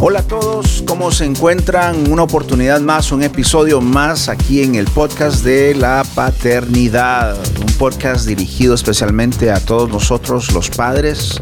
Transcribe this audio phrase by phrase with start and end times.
[0.00, 2.08] Hola a todos, ¿cómo se encuentran?
[2.10, 7.36] Una oportunidad más, un episodio más aquí en el podcast de la paternidad.
[7.60, 11.40] Un podcast dirigido especialmente a todos nosotros, los padres,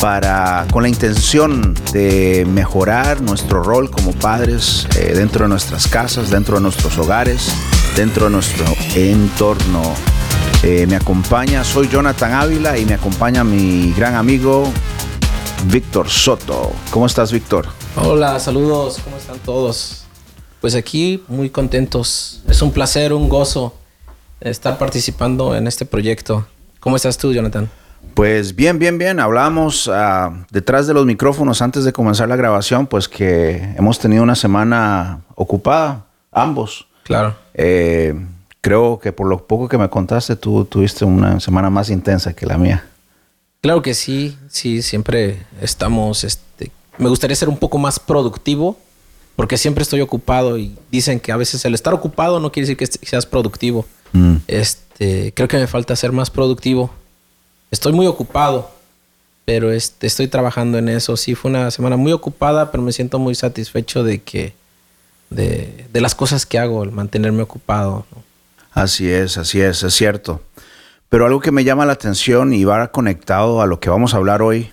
[0.00, 6.30] para, con la intención de mejorar nuestro rol como padres eh, dentro de nuestras casas,
[6.30, 7.54] dentro de nuestros hogares,
[7.96, 8.64] dentro de nuestro
[8.94, 9.82] entorno.
[10.62, 14.72] Eh, me acompaña, soy Jonathan Ávila y me acompaña mi gran amigo
[15.70, 16.72] Víctor Soto.
[16.90, 17.66] ¿Cómo estás, Víctor?
[17.96, 20.04] Hola, saludos, ¿cómo están todos?
[20.60, 22.42] Pues aquí muy contentos.
[22.48, 23.74] Es un placer, un gozo
[24.40, 26.46] estar participando en este proyecto.
[26.80, 27.70] ¿Cómo estás tú, Jonathan?
[28.14, 29.18] Pues bien, bien, bien.
[29.20, 34.22] Hablamos uh, detrás de los micrófonos antes de comenzar la grabación, pues que hemos tenido
[34.22, 36.86] una semana ocupada, ambos.
[37.04, 37.34] Claro.
[37.54, 38.14] Eh,
[38.60, 42.46] creo que por lo poco que me contaste, tú tuviste una semana más intensa que
[42.46, 42.84] la mía.
[43.64, 48.78] Claro que sí, sí, siempre estamos, este, me gustaría ser un poco más productivo,
[49.36, 52.76] porque siempre estoy ocupado y dicen que a veces el estar ocupado no quiere decir
[52.76, 53.86] que seas productivo.
[54.12, 54.34] Mm.
[54.48, 56.90] Este, creo que me falta ser más productivo.
[57.70, 58.70] Estoy muy ocupado,
[59.46, 61.16] pero este, estoy trabajando en eso.
[61.16, 64.52] Sí, fue una semana muy ocupada, pero me siento muy satisfecho de que,
[65.30, 68.04] de, de las cosas que hago, el mantenerme ocupado.
[68.72, 70.42] Así es, así es, es cierto.
[71.08, 74.16] Pero algo que me llama la atención y va conectado a lo que vamos a
[74.16, 74.70] hablar hoy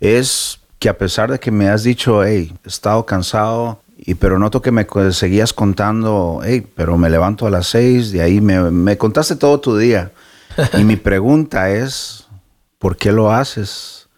[0.00, 4.38] es que a pesar de que me has dicho, hey, he estado cansado, y pero
[4.40, 8.70] noto que me seguías contando, hey, pero me levanto a las seis, de ahí me,
[8.72, 10.10] me contaste todo tu día.
[10.76, 12.26] y mi pregunta es,
[12.78, 14.08] ¿por qué lo haces?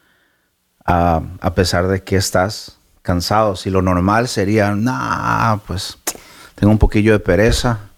[0.86, 3.56] A, a, pesar de que estás cansado.
[3.56, 5.98] Si lo normal sería, nah, pues
[6.54, 7.90] tengo un poquillo de pereza,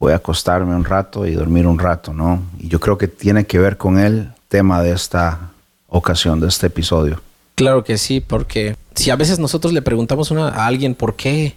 [0.00, 2.42] voy a acostarme un rato y dormir un rato, ¿no?
[2.58, 5.52] Y yo creo que tiene que ver con el tema de esta
[5.88, 7.20] ocasión, de este episodio.
[7.54, 11.54] Claro que sí, porque si a veces nosotros le preguntamos a alguien por qué,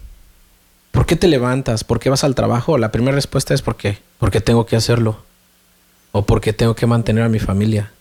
[0.92, 1.86] ¿por qué te levantas?
[1.86, 2.78] ¿Por qué vas al trabajo?
[2.78, 4.00] La primera respuesta es ¿por qué?
[4.20, 5.18] Porque tengo que hacerlo.
[6.12, 7.92] O porque tengo que mantener a mi familia.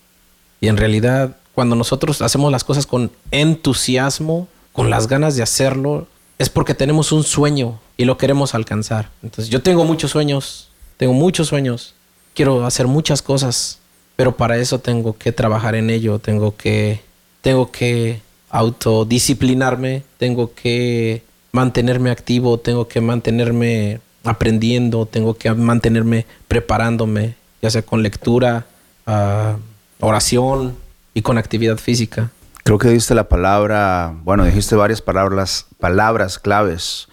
[0.59, 6.07] Y en realidad, cuando nosotros hacemos las cosas con entusiasmo, con las ganas de hacerlo,
[6.37, 9.09] es porque tenemos un sueño y lo queremos alcanzar.
[9.21, 11.93] Entonces yo tengo muchos sueños, tengo muchos sueños,
[12.33, 13.79] quiero hacer muchas cosas,
[14.15, 17.01] pero para eso tengo que trabajar en ello, tengo que,
[17.41, 27.35] tengo que autodisciplinarme, tengo que mantenerme activo, tengo que mantenerme aprendiendo, tengo que mantenerme preparándome,
[27.61, 28.65] ya sea con lectura,
[29.07, 29.57] uh,
[29.99, 30.75] oración
[31.13, 32.31] y con actividad física.
[32.63, 37.09] Creo que diste la palabra, bueno, dijiste varias palabras, palabras claves.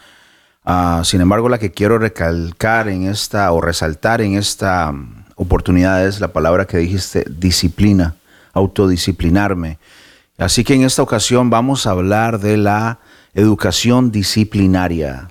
[0.64, 6.06] Uh, sin embargo, la que quiero recalcar en esta o resaltar en esta um, oportunidad
[6.06, 8.14] es la palabra que dijiste, disciplina,
[8.52, 9.78] autodisciplinarme.
[10.38, 13.00] Así que en esta ocasión vamos a hablar de la
[13.34, 15.30] educación disciplinaria,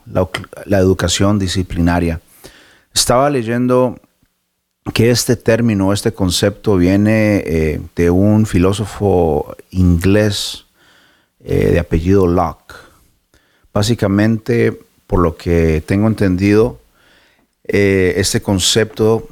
[0.66, 2.20] la educación disciplinaria.
[2.94, 3.98] Estaba leyendo
[4.94, 10.66] que este término, este concepto viene eh, de un filósofo inglés
[11.44, 12.76] eh, de apellido Locke.
[13.74, 16.80] Básicamente, por lo que tengo entendido,
[17.64, 19.28] eh, este concepto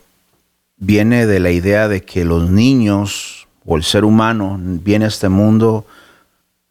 [0.78, 5.28] viene de la idea de que los niños o el ser humano viene a este
[5.28, 5.86] mundo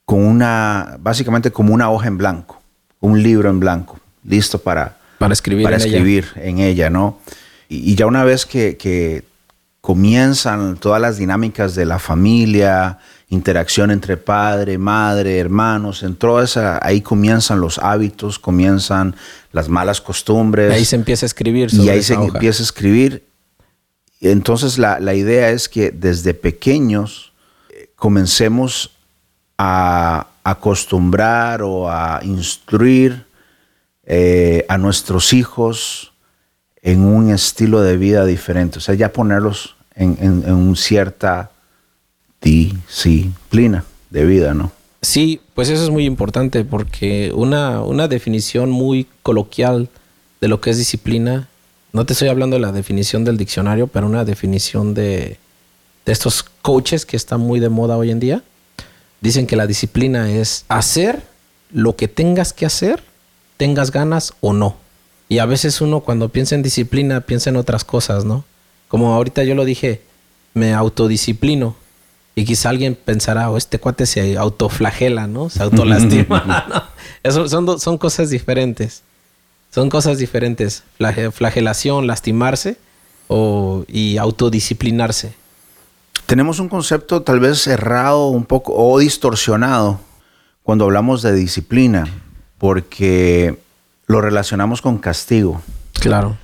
[0.04, 2.62] con una, básicamente como una hoja en blanco,
[3.00, 6.44] un libro en blanco, listo para, para escribir, para en, escribir ella.
[6.46, 7.18] en ella, ¿no?
[7.68, 9.24] Y, ya una vez que,
[9.80, 16.84] comienzan todas las dinámicas de la familia, interacción entre padre, madre, hermanos, en toda esa,
[16.84, 19.14] ahí comienzan los hábitos, comienzan
[19.52, 20.72] las malas costumbres.
[20.72, 21.72] Ahí se empieza a escribir.
[21.72, 23.24] y ahí se empieza a escribir.
[24.20, 27.32] Entonces la, la, idea es que desde pequeños
[27.68, 28.90] eh, comencemos
[29.58, 33.26] a acostumbrar o a instruir
[34.04, 36.12] eh, a nuestros hijos
[36.86, 38.78] en un estilo de vida diferente.
[38.78, 41.50] O sea, ya ponerlos en, en, una cierta
[42.40, 44.70] disciplina de vida, ¿no?
[45.02, 49.88] Sí, pues eso es muy importante porque una, una definición muy coloquial
[50.40, 51.48] de lo que es disciplina,
[51.92, 55.38] no te estoy hablando de la definición del diccionario, pero una definición de,
[56.04, 58.44] de estos coaches que están muy de moda hoy en día,
[59.20, 61.20] dicen que la disciplina es hacer
[61.72, 63.02] lo que tengas que hacer,
[63.56, 64.85] tengas ganas o no.
[65.28, 68.44] Y a veces uno cuando piensa en disciplina piensa en otras cosas, ¿no?
[68.88, 70.02] Como ahorita yo lo dije,
[70.54, 71.76] me autodisciplino.
[72.34, 75.48] Y quizá alguien pensará, oh, este cuate se autoflagela, ¿no?
[75.48, 76.66] Se autolastima.
[76.68, 76.82] ¿no?
[77.22, 79.02] Eso son, son cosas diferentes.
[79.74, 80.84] Son cosas diferentes.
[81.32, 82.76] Flagelación, lastimarse
[83.28, 85.34] o, y autodisciplinarse.
[86.26, 90.00] Tenemos un concepto tal vez errado un poco o distorsionado
[90.62, 92.08] cuando hablamos de disciplina,
[92.58, 93.58] porque
[94.06, 95.60] lo relacionamos con castigo.
[95.94, 96.36] Claro.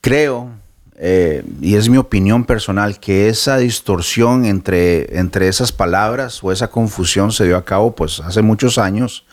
[0.00, 0.50] Creo,
[0.96, 6.68] eh, y es mi opinión personal, que esa distorsión entre, entre esas palabras o esa
[6.68, 9.24] confusión se dio a cabo pues hace muchos años,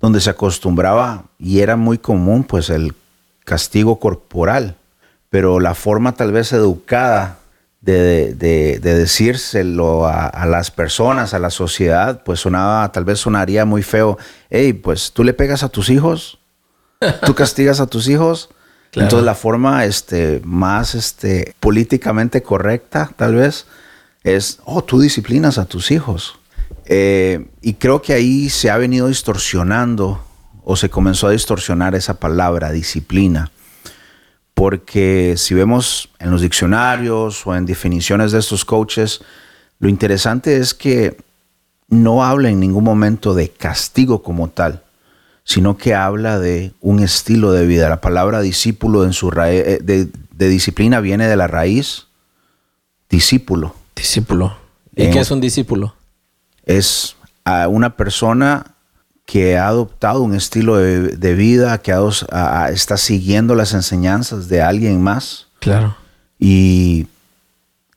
[0.00, 2.94] donde se acostumbraba y era muy común pues el
[3.44, 4.76] castigo corporal,
[5.30, 7.38] pero la forma tal vez educada
[7.80, 14.18] de, decírselo a, las personas, a la sociedad, pues sonaba, tal vez sonaría muy feo.
[14.50, 16.37] Hey, pues tú le pegas a tus hijos,
[17.24, 18.50] tú castigas a tus hijos.
[18.92, 23.66] Entonces la forma este, más este, políticamente correcta, tal vez,
[24.24, 26.38] es, oh, tú disciplinas a tus hijos.
[26.86, 30.24] Eh, y creo que ahí se ha venido distorsionando
[30.64, 33.50] o se comenzó a distorsionar esa palabra, disciplina
[34.58, 39.20] porque si vemos en los diccionarios o en definiciones de estos coaches,
[39.78, 41.16] lo interesante es que
[41.86, 44.82] no habla en ningún momento de castigo como tal,
[45.48, 47.88] sino que habla de un estilo de vida.
[47.88, 52.08] La palabra discípulo en su eh, de, disciplina viene de la raíz
[53.08, 53.74] discípulo.
[53.96, 54.58] Discípulo.
[54.94, 55.94] ¿Y qué es un discípulo?
[56.66, 57.16] Es
[57.70, 58.74] una persona
[59.24, 61.94] que ha adoptado un estilo de, vida, que
[62.70, 65.46] está siguiendo las enseñanzas de alguien más.
[65.60, 65.96] Claro.
[66.38, 67.06] Y,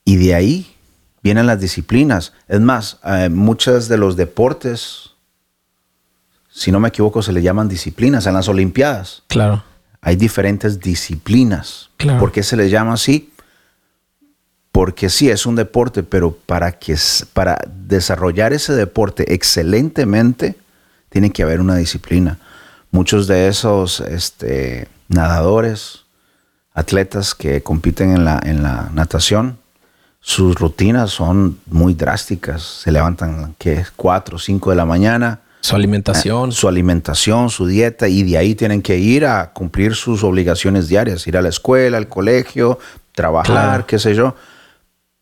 [0.06, 0.74] de ahí
[1.22, 2.32] vienen las disciplinas.
[2.48, 5.11] Es más, eh, muchos de los deportes,
[6.52, 9.22] si no me equivoco, se le llaman disciplinas en las Olimpiadas.
[9.28, 9.64] Claro.
[10.02, 11.90] Hay diferentes disciplinas.
[11.96, 12.20] Claro.
[12.20, 13.32] ¿Por qué se les llama así?
[14.70, 16.96] Porque sí, es un deporte, pero para, que,
[17.32, 20.56] para desarrollar ese deporte excelentemente,
[21.08, 22.38] tiene que haber una disciplina.
[22.90, 26.04] Muchos de esos este, nadadores,
[26.74, 29.58] atletas que compiten en la, en la natación,
[30.20, 32.62] sus rutinas son muy drásticas.
[32.62, 35.40] Se levantan, que 4 o 5 de la mañana.
[35.62, 36.50] Su alimentación.
[36.50, 41.24] su alimentación, su dieta, y de ahí tienen que ir a cumplir sus obligaciones diarias,
[41.28, 42.80] ir a la escuela, al colegio,
[43.12, 44.34] trabajar, qué sé yo.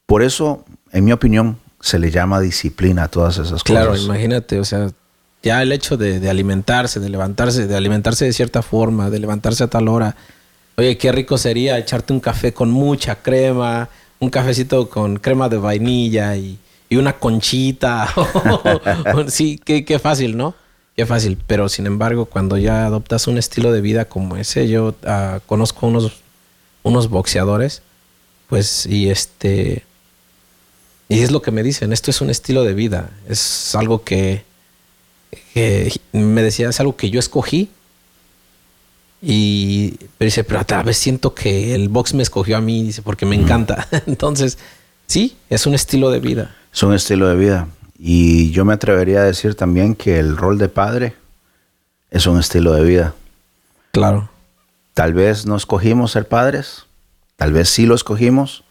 [0.06, 3.64] Por eso, en mi opinión, se le llama disciplina a todas esas cosas.
[3.64, 4.90] Claro, imagínate, o sea,
[5.42, 9.66] ya el hecho de, alimentarse, de levantarse, de alimentarse de cierta forma, de levantarse a
[9.68, 10.16] tal hora.
[10.76, 15.58] Oye, qué rico sería echarte un café con mucha crema, un cafecito con crema de
[15.58, 16.58] vainilla y,
[16.96, 18.12] una conchita.
[19.28, 20.54] sí, qué, fácil, ¿no?
[20.96, 21.38] Qué fácil.
[21.46, 25.86] Pero sin embargo, cuando ya adoptas un estilo de vida como ese, yo uh, conozco
[25.86, 26.12] unos,
[26.82, 27.82] unos boxeadores,
[28.48, 29.84] pues, y este.
[31.08, 34.44] Y es lo que me dicen, esto es un estilo de vida, es algo que,
[36.12, 37.70] me decía, es algo que yo escogí.
[39.22, 43.02] Y pero dice, pero a vez siento que el box me escogió a mí, dice,
[43.02, 43.88] porque me encanta.
[44.06, 44.58] Entonces,
[45.06, 46.56] sí, es un estilo de vida.
[46.72, 47.68] Es un estilo de vida.
[47.98, 51.14] Y yo me atrevería a decir también que el rol de padre
[52.10, 53.14] es un estilo de vida.
[53.92, 54.30] Claro.
[54.94, 56.86] Tal vez no escogimos ser padres,
[57.36, 58.64] tal vez sí lo escogimos,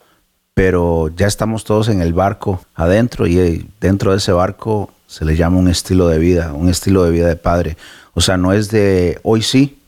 [0.54, 5.36] pero ya estamos todos en el barco adentro y dentro de ese barco se le
[5.36, 7.78] llama un estilo de vida, un estilo de vida de padre.
[8.14, 9.80] O sea, no es de hoy sí,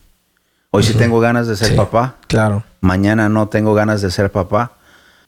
[0.71, 2.15] hoy sí tengo ganas de ser papá.
[2.27, 2.63] Claro.
[2.79, 4.73] Mañana no tengo ganas de ser papá.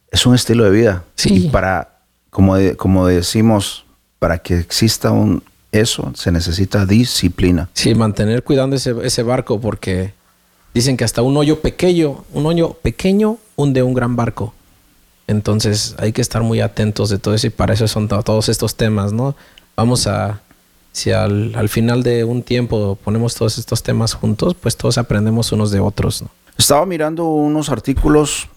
[0.09, 1.03] Es un estilo de vida.
[1.15, 1.47] Sí.
[1.47, 1.92] Y para,
[2.33, 3.85] como, como decimos,
[4.19, 5.41] para que exista un
[5.71, 7.69] eso, se necesita disciplina.
[7.73, 10.13] Sí, mantener cuidando ese, ese barco porque
[10.73, 14.53] dicen que hasta un hoyo pequeño, un hoyo pequeño hunde un gran barco.
[15.27, 18.75] Entonces hay que estar muy atentos de todo eso y para eso son todos estos
[18.75, 19.35] temas, ¿no?
[19.75, 20.41] vamos a,
[20.91, 25.71] si al, final de un tiempo ponemos todos estos temas juntos, pues todos aprendemos unos
[25.71, 26.23] de otros.
[26.57, 28.47] Estaba mirando unos artículos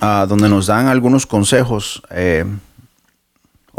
[0.00, 2.44] ah, donde nos dan algunos consejos eh,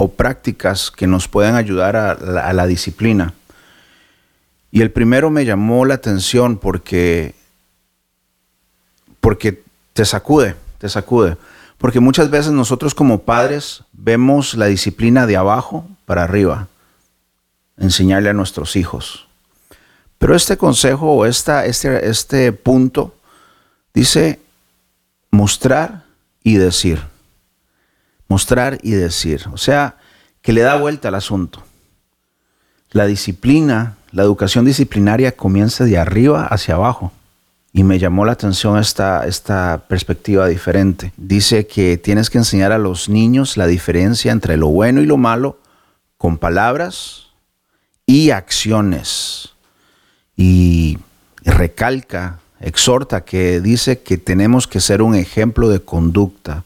[0.01, 3.33] o prácticas que nos pueden ayudar a la, disciplina.
[4.71, 7.35] Y el primero me llamó la atención porque,
[9.19, 11.35] porque te sacude, te sacude.
[11.77, 16.69] Porque muchas veces nosotros como padres vemos la disciplina de abajo para arriba
[17.77, 19.27] enseñarle a nuestros hijos.
[20.17, 23.15] Pero este consejo o esta, este, este punto
[23.93, 24.39] dice
[25.29, 26.05] mostrar
[26.41, 27.08] y decir.
[28.29, 29.47] Mostrar y decir.
[29.51, 29.97] O sea,
[30.41, 31.61] que le da vuelta al asunto.
[32.91, 37.11] La disciplina, la educación disciplinaria comienza de arriba hacia abajo.
[37.73, 41.11] Y me llamó la atención esta, esta perspectiva diferente.
[41.17, 45.17] Dice que tienes que enseñar a los niños la diferencia entre lo bueno y lo
[45.17, 45.59] malo
[46.17, 47.29] con palabras,
[48.09, 49.49] y acciones.
[50.35, 50.97] Y
[51.45, 56.63] recalca, exhorta que dice que tenemos que ser un ejemplo de conducta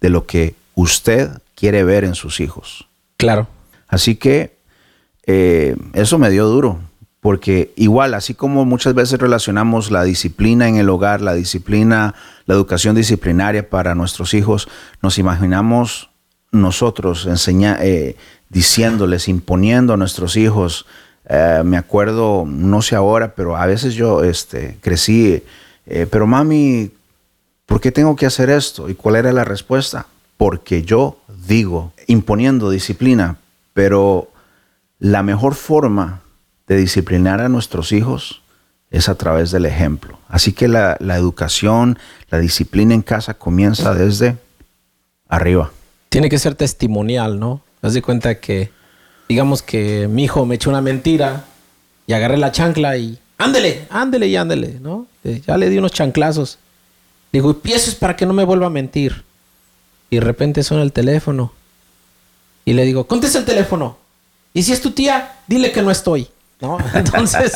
[0.00, 2.88] de lo que usted quiere ver en sus hijos.
[3.16, 3.48] Claro.
[3.88, 4.56] Así que
[5.26, 6.80] eh, eso me dio duro,
[7.20, 12.14] porque igual, así como muchas veces relacionamos la disciplina en el hogar, la disciplina,
[12.46, 14.68] la educación disciplinaria para nuestros hijos,
[15.00, 16.10] nos imaginamos
[16.50, 18.16] nosotros enseña, eh,
[18.48, 20.86] diciéndoles, imponiendo a nuestros hijos.
[21.28, 25.42] Eh, me acuerdo, no sé ahora, pero a veces yo este, crecí,
[26.10, 26.90] pero mami,
[27.66, 28.88] ¿por qué tengo que hacer esto?
[28.88, 30.06] ¿Y cuál era la respuesta?
[30.36, 33.36] Porque yo digo, imponiendo disciplina,
[33.72, 34.30] pero
[34.98, 36.22] la mejor forma
[36.66, 38.42] de disciplinar a nuestros hijos
[38.90, 40.18] es a través del ejemplo.
[40.28, 41.98] Así que la, educación,
[42.30, 44.36] la disciplina en casa comienza desde
[45.28, 45.72] arriba.
[46.08, 47.60] Tiene que ser testimonial, ¿no?
[47.82, 48.70] Haz de cuenta que,
[49.28, 51.44] digamos que mi hijo me echó una mentira
[52.06, 55.06] y agarré la chancla y ándele, ándele y ándele, ¿no?
[55.24, 56.58] Eh, ya le di unos chanclazos.
[57.32, 59.24] Digo, y eso es para que no me vuelva a mentir.
[60.14, 61.52] Y de repente suena el teléfono.
[62.64, 63.98] Y le digo, contesta el teléfono.
[64.52, 66.28] Y si es tu tía, dile que no estoy.
[66.60, 66.78] ¿No?
[66.94, 67.52] Entonces,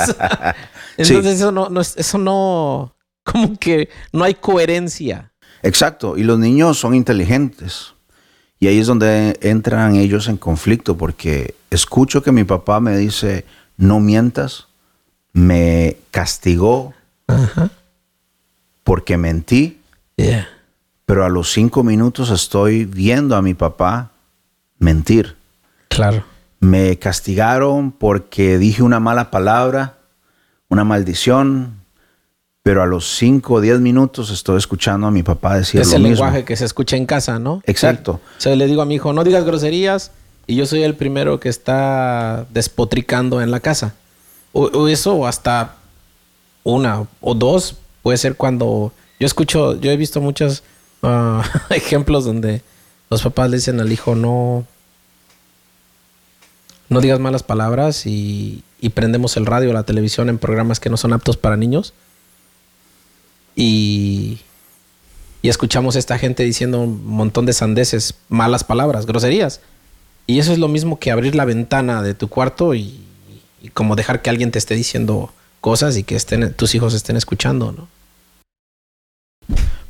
[0.97, 5.31] entonces eso no, eso no, como que no hay coherencia.
[5.63, 6.17] Exacto.
[6.17, 7.95] Y los niños son inteligentes.
[8.59, 13.45] Y ahí es donde entran ellos en conflicto, porque escucho que mi papá me dice,
[13.77, 14.67] no mientas,
[15.33, 16.93] me castigó
[18.83, 19.81] porque mentí.
[21.09, 24.11] Pero a los cinco minutos estoy viendo a mi papá
[24.79, 25.37] mentir.
[25.89, 26.23] Claro.
[26.61, 30.01] Me castigaron porque dije una mala palabra,
[30.69, 31.81] una maldición,
[32.63, 36.03] pero a los cinco o diez minutos estoy escuchando a mi papá decir es el
[36.03, 37.63] lenguaje que se escucha en casa, ¿no?
[37.65, 38.21] Exacto.
[38.37, 40.11] O sea, le digo a mi hijo, no digas groserías
[40.47, 43.95] y yo soy el primero que está despotricando en la casa.
[44.53, 45.77] O, eso hasta
[46.65, 50.65] una o dos puede ser cuando yo escucho, yo he visto muchos
[51.03, 52.63] ah, ejemplos donde
[53.11, 54.67] los papás le dicen al hijo no
[56.89, 58.65] no digas malas palabras y,
[58.95, 61.93] prendemos el radio o la televisión en programas que no son aptos para niños.
[63.55, 64.39] Y,
[65.43, 69.61] y escuchamos a esta gente diciendo un montón de sandeces, malas palabras, groserías.
[70.27, 73.01] Y eso es lo mismo que abrir la ventana de tu cuarto y,
[73.75, 77.73] como dejar que alguien te esté diciendo cosas y que estén, tus hijos estén escuchando,
[77.73, 77.89] ¿no?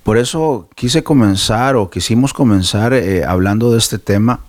[0.08, 4.40] Por eso quise comenzar o quisimos comenzar eh, hablando de este tema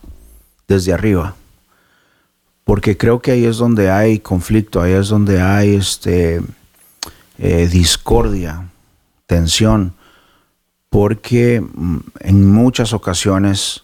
[0.70, 1.36] desde arriba
[2.70, 6.40] porque creo que ahí es donde hay conflicto, ahí es donde hay este,
[7.40, 8.70] eh, discordia,
[9.26, 9.96] tensión,
[10.90, 13.84] porque mm, en muchas ocasiones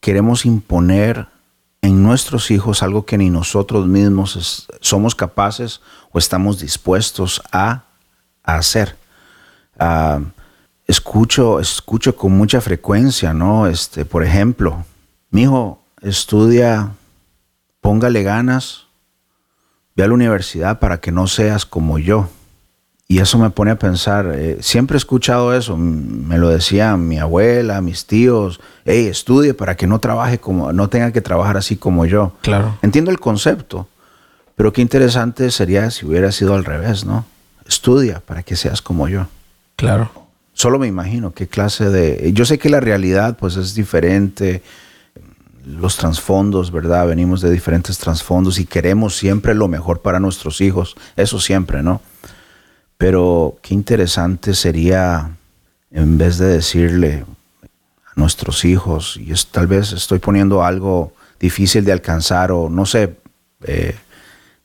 [0.00, 1.28] queremos imponer
[1.82, 7.84] en nuestros hijos algo que ni nosotros mismos somos capaces o estamos dispuestos a,
[8.42, 8.96] hacer.
[10.92, 13.66] Escucho, escucho con mucha frecuencia, ¿no?
[13.66, 14.84] Este, por ejemplo,
[15.30, 16.92] mi hijo estudia
[17.80, 18.84] póngale ganas,
[19.96, 22.28] ve a la universidad para que no seas como yo.
[23.08, 27.18] Y eso me pone a pensar, eh, siempre he escuchado eso, me lo decía mi
[27.18, 31.76] abuela, mis tíos, hey, estudie para que no trabaje como, no tenga que trabajar así
[31.76, 32.32] como yo.
[32.40, 32.78] Claro.
[32.80, 33.86] Entiendo el concepto,
[34.56, 37.26] pero qué interesante sería si hubiera sido al revés, ¿no?
[37.66, 39.26] Estudia para que seas como yo.
[39.76, 40.21] Claro.
[40.62, 42.32] Solo me imagino qué clase de...
[42.34, 44.62] Yo sé que la realidad pues es diferente,
[45.66, 47.08] los trasfondos, ¿verdad?
[47.08, 52.00] Venimos de diferentes trasfondos y queremos siempre lo mejor para nuestros hijos, eso siempre, ¿no?
[52.96, 55.32] Pero qué interesante sería,
[55.90, 57.24] en vez de decirle
[58.06, 62.86] a nuestros hijos, y es, tal vez estoy poniendo algo difícil de alcanzar o no
[62.86, 63.16] sé,
[63.64, 63.96] eh,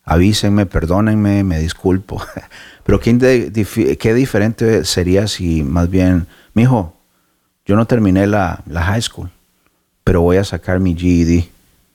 [0.04, 2.22] avísenme, perdónenme, me disculpo,
[2.88, 6.25] pero qué, qué diferente sería si más bien,
[6.56, 6.96] mi hijo,
[7.67, 9.29] yo no terminé la, la high school
[10.08, 11.50] pero voy a sacar mi GED.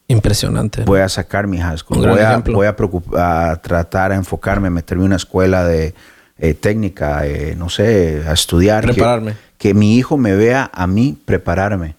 [0.06, 0.84] Impresionante.
[0.84, 2.06] Voy a sacar mi high school.
[2.06, 5.94] Voy, a, voy a, tratar a enfocarme, a meterme en una escuela de
[6.36, 8.84] eh, técnica, eh, no sé, a estudiar.
[8.84, 9.34] Prepararme.
[9.56, 11.94] Que, mi hijo me vea a mí prepararme.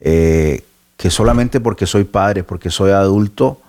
[0.00, 0.64] Eh,
[0.96, 3.60] que solamente porque soy padre, porque soy adulto,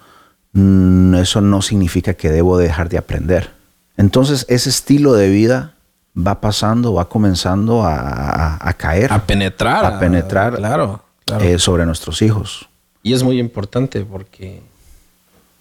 [0.54, 3.52] mm, eso no significa que debo dejar de aprender.
[3.98, 5.76] Entonces, ese estilo de vida
[6.16, 9.12] va pasando, va comenzando a, caer.
[9.12, 9.86] A penetrar.
[9.86, 10.56] A penetrar.
[10.56, 11.02] Claro.
[11.40, 12.70] Eh, sobre nuestros hijos.
[13.02, 14.62] Y es muy importante porque,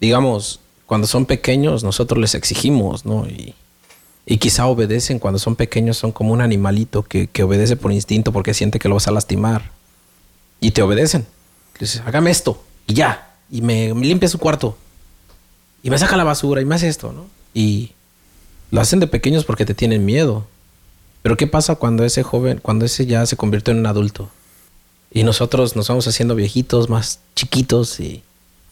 [0.00, 3.26] digamos, cuando son pequeños nosotros les exigimos, ¿no?
[3.26, 3.54] Y,
[4.38, 8.78] quizá obedecen cuando son pequeños, son como un animalito que, obedece por instinto porque siente
[8.78, 9.70] que lo vas a lastimar.
[10.60, 11.26] Y te obedecen.
[11.78, 13.34] dices, hágame esto y ya.
[13.50, 14.76] Y me, limpia su cuarto.
[15.82, 17.26] Y me saca la basura y me hace esto, ¿no?
[17.52, 17.92] Y
[18.70, 20.46] lo hacen de pequeños porque te tienen miedo.
[21.22, 24.30] Pero ¿qué pasa cuando ese joven, cuando ese ya se convierte en un adulto?
[25.10, 28.22] Y nosotros nos vamos haciendo viejitos, más chiquitos y,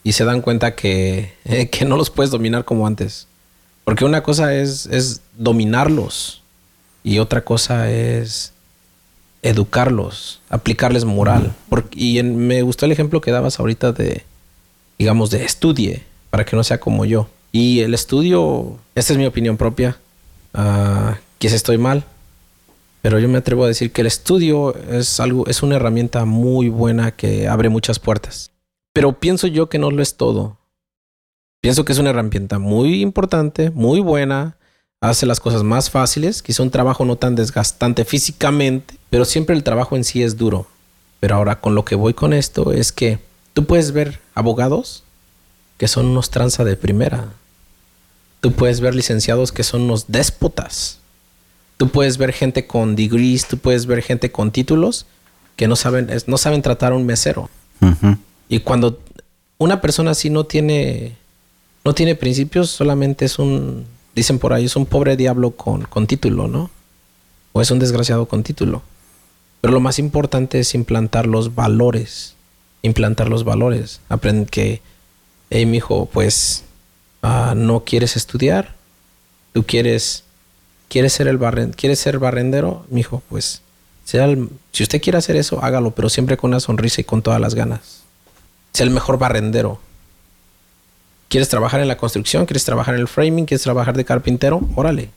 [0.04, 1.32] y se dan cuenta que,
[1.70, 3.26] que no los puedes dominar como antes.
[3.84, 6.42] Porque una cosa es, es dominarlos
[7.02, 8.52] y otra cosa es
[9.42, 11.52] educarlos, aplicarles moral.
[11.92, 14.24] y me gustó el ejemplo que dabas ahorita de,
[14.98, 17.28] digamos, de estudie, para que no sea como yo.
[17.52, 19.98] Y el estudio, esta es mi opinión propia,
[20.54, 22.04] uh, quizás estoy mal,
[23.02, 26.70] pero yo me atrevo a decir que el estudio es algo, es una herramienta muy
[26.70, 28.50] buena que abre muchas puertas.
[28.94, 30.56] Pero pienso yo que no lo es todo.
[31.60, 34.56] Pienso que es una herramienta muy importante, muy buena,
[35.02, 39.62] hace las cosas más fáciles, quizá un trabajo no tan desgastante físicamente, pero siempre el
[39.62, 40.66] trabajo en sí es duro.
[41.20, 43.18] Pero ahora con lo que voy con esto es que
[43.52, 45.04] tú puedes ver abogados
[45.76, 47.32] que son unos tranza de primera.
[48.42, 50.98] Tú puedes ver licenciados que son unos déspotas.
[51.78, 55.06] Tú puedes ver gente con degrees, tú puedes ver gente con títulos
[55.56, 57.48] que no saben, no saben tratar a un mesero.
[58.48, 59.00] Y cuando
[59.58, 61.16] una persona así no tiene,
[61.84, 66.06] no tiene principios, solamente es un dicen por ahí, es un pobre diablo con, con
[66.06, 66.70] título, ¿no?
[67.52, 68.82] O es un desgraciado con título.
[69.60, 72.34] Pero lo más importante es implantar los valores.
[72.82, 74.00] Implantar los valores.
[74.08, 74.82] Aprende que,
[75.50, 76.64] hey, mijo, pues
[77.22, 78.74] ah, no quieres estudiar.
[79.52, 80.24] Tú quieres,
[80.88, 82.86] quieres ser el barren, quieres ser barrendero,
[83.28, 83.62] pues
[84.04, 84.26] sea
[84.72, 87.54] si usted quiere hacer eso, hágalo, pero siempre con una sonrisa y con todas las
[87.54, 88.02] ganas.
[88.72, 89.80] Sea el mejor barrendero.
[91.28, 92.46] ¿Quieres trabajar en la construcción?
[92.46, 93.46] ¿Quieres trabajar en el framing?
[93.46, 94.60] ¿Quieres trabajar de carpintero?
[94.74, 95.10] Órale.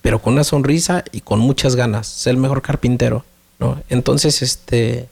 [0.00, 2.06] Pero con una sonrisa y con muchas ganas.
[2.06, 3.24] Sé el mejor carpintero.
[3.58, 3.82] ¿no?
[3.88, 5.08] Entonces, este.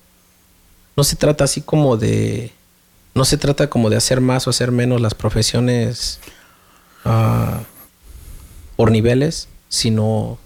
[0.96, 2.52] No se trata así como de.
[3.14, 6.21] No se trata como de hacer más o hacer menos las profesiones
[7.05, 7.62] uh,
[8.76, 10.38] por niveles, sino.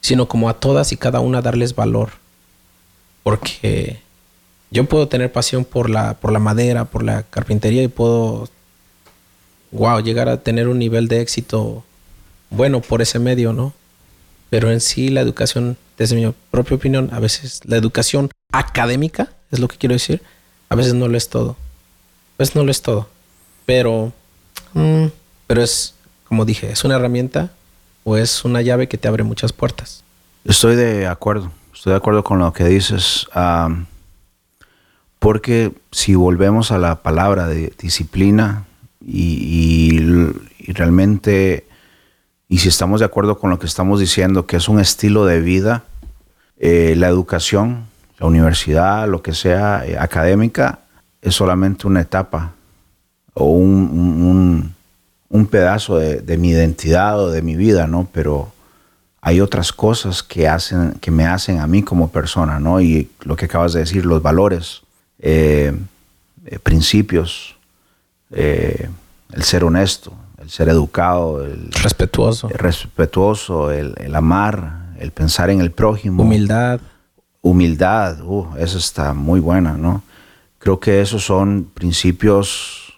[0.00, 2.10] Sino como a todas y cada una darles valor.
[3.24, 4.00] Porque
[4.70, 8.48] yo puedo tener pasión por la, por la madera, por la carpintería y puedo
[9.72, 11.84] wow, llegar a tener un nivel de éxito
[12.50, 13.72] bueno por ese medio, ¿no?
[14.50, 19.58] Pero en sí la educación, desde mi propia opinión, a veces la educación académica, es
[19.58, 20.22] lo que quiero decir,
[20.68, 21.50] a veces no lo es todo.
[21.50, 23.08] A veces no lo es todo.
[23.64, 24.12] Pero,
[24.74, 25.06] mm,
[25.46, 25.94] pero es,
[26.28, 27.50] como dije, es una herramienta
[28.04, 30.04] o es una llave que te abre muchas puertas.
[30.44, 33.26] Estoy de acuerdo, estoy de acuerdo con lo que dices.
[35.18, 38.66] porque si volvemos a la palabra de disciplina,
[39.06, 40.00] y,
[40.66, 41.66] realmente,
[42.48, 45.40] y si estamos de acuerdo con lo que estamos diciendo, que es un estilo de
[45.40, 45.84] vida,
[46.58, 47.86] eh, la educación,
[48.18, 50.80] la universidad, lo que sea eh, académica,
[51.20, 52.52] es solamente una etapa
[53.34, 54.74] o un,
[55.28, 58.08] un, pedazo de, de, mi identidad o de mi vida, ¿no?
[58.12, 58.52] Pero
[59.20, 62.80] hay otras cosas que, hacen, que me hacen a mí como persona, ¿no?
[62.80, 64.82] Y lo que acabas de decir, los valores,
[65.18, 65.76] eh,
[66.62, 67.56] principios,
[68.30, 68.88] eh,
[69.32, 75.60] el ser honesto, el ser educado, el respetuoso, el, respetuoso, el, amar, el pensar en
[75.60, 76.22] el prójimo.
[76.22, 76.80] Humildad.
[77.46, 80.02] Humildad, uh, eso está muy buena, ¿no?
[80.58, 82.94] Creo que esos son principios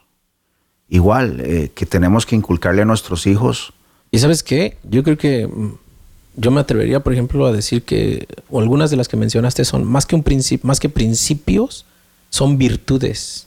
[0.89, 3.75] igual eh, que tenemos que inculcarle a nuestros hijos.
[4.11, 5.75] Y sabes qué, yo creo que mm,
[6.37, 10.07] yo me atrevería, por ejemplo, a decir que algunas de las que mencionaste son más
[10.07, 11.85] que un principio, más que principios,
[12.31, 13.47] son virtudes.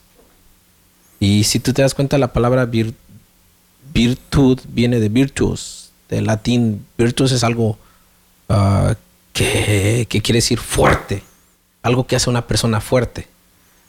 [1.20, 2.70] Y si tú te das cuenta, la palabra
[3.92, 6.86] virtud viene de virtus, del latín.
[6.96, 7.80] Virtus es algo
[8.50, 8.94] ah,
[9.34, 11.24] que, quiere decir fuerte,
[11.82, 13.28] algo que hace una persona fuerte.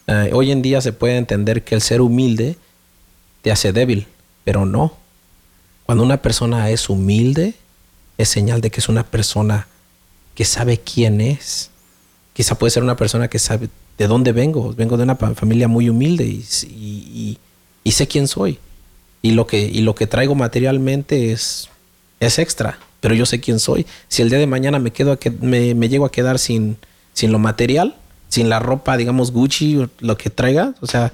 [0.06, 2.56] Eh, hoy en día se puede entender que el ser humilde
[3.42, 4.06] te hace débil,
[4.44, 4.96] pero no.
[5.86, 7.54] Cuando una persona es humilde,
[8.18, 9.66] es señal de que es una persona
[10.34, 11.70] que sabe quién es.
[12.32, 14.72] Quizá puede ser una persona que sabe de dónde vengo.
[14.74, 17.38] Vengo de una familia muy humilde y,
[17.90, 18.58] sé quién soy.
[19.20, 21.68] Y lo, que, traigo materialmente es
[22.20, 23.84] extra, pero yo sé quién soy.
[24.06, 26.76] Si el día de mañana me, quedo a que, me, llego a quedar sin,
[27.12, 27.96] sin lo material,
[28.28, 31.12] sin la ropa, digamos, Gucci, lo que traiga, o sea,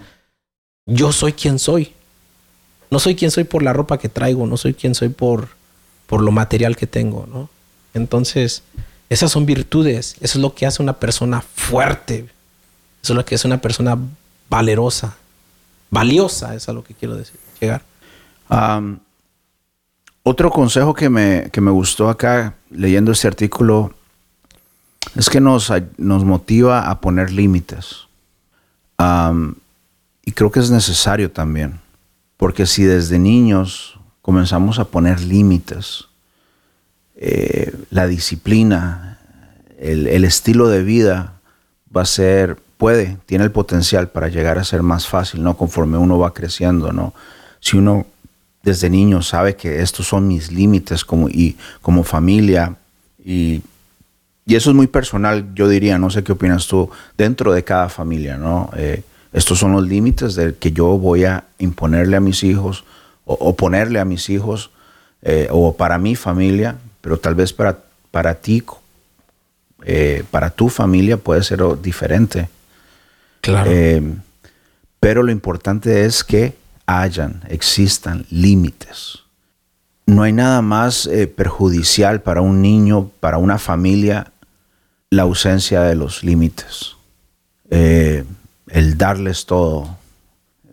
[0.85, 1.95] yo soy quien soy.
[2.91, 5.49] No soy quien soy por la ropa que traigo, no soy quien soy por,
[6.07, 7.49] por lo material que tengo, ¿no?
[7.95, 8.63] Entonces,
[9.09, 12.29] esas son virtudes, eso es lo que hace una persona fuerte.
[13.03, 13.97] Eso es lo que es una persona
[14.51, 15.17] valerosa,
[15.91, 17.81] valiosa, es a lo que quiero decir, llegar.
[20.29, 23.95] Otro consejo que me, que me, gustó acá leyendo este artículo
[25.17, 28.07] es que nos, nos motiva a poner límites.
[30.25, 31.81] y creo que es necesario también,
[32.37, 36.05] porque si desde niños comenzamos a poner límites,
[37.17, 39.19] eh, la disciplina,
[39.79, 41.41] el, el estilo de vida
[41.95, 45.57] va a ser puede, tiene el potencial para llegar a ser más fácil, ¿no?
[45.57, 47.13] Conforme uno va creciendo, ¿no?
[47.61, 48.07] Si uno
[48.69, 52.77] desde niño sabe que estos son mis límites como, y, como familia
[53.25, 53.63] y,
[54.47, 57.89] y, eso es muy personal, yo diría, no sé qué opinas tú, dentro de cada
[57.89, 58.71] familia, ¿no?
[58.77, 59.03] Eh,
[59.33, 62.85] estos son los límites de que yo voy a imponerle a mis hijos
[63.25, 64.71] o, ponerle a mis hijos
[65.21, 67.79] eh, o para mi familia, pero tal vez para,
[68.11, 68.63] para ti,
[69.85, 72.49] eh, para tu familia puede ser diferente.
[73.41, 73.71] Claro.
[74.99, 76.58] pero lo importante es que
[76.89, 79.19] hayan, existan límites.
[80.07, 84.33] No hay nada más eh, perjudicial para un niño, para una familia,
[85.11, 86.97] la ausencia de los límites.
[87.69, 88.25] Eh,
[88.69, 89.99] el darles todo,